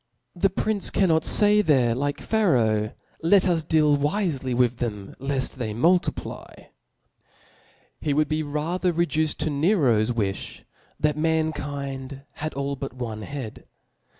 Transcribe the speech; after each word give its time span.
The 0.35 0.49
prince 0.49 0.89
cannot 0.89 1.11
B 1.21 1.27
o 1.27 1.27
o 1.27 1.29
k 1.29 1.31
fay 1.31 1.61
there 1.61 1.93
like 1.93 2.21
Pharaoh, 2.21 2.95
Let 3.21 3.47
us 3.47 3.61
deal 3.61 3.95
wifdy 3.95 4.55
with 4.55 4.77
them 4.77 5.13
ci^p/21. 5.19 5.27
lejl 5.27 5.53
they 5.53 5.73
multiply. 5.75 6.53
He 7.99 8.11
would 8.11 8.27
be 8.27 8.41
rather 8.41 8.91
reduced 8.91 9.39
to 9.41 9.51
Nero's 9.51 10.09
wi(h, 10.09 10.63
that 10.99 11.17
mankind 11.17 12.23
had 12.37 12.55
all 12.55 12.75
but 12.75 12.93
one 12.93 13.21
head. 13.21 13.67